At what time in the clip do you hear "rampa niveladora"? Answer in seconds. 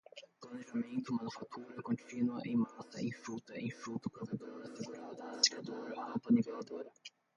5.97-6.89